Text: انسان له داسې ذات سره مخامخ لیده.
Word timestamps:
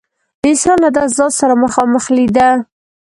انسان 0.49 0.77
له 0.85 0.89
داسې 0.97 1.13
ذات 1.19 1.33
سره 1.39 1.53
مخامخ 1.63 2.03
لیده. 2.15 2.49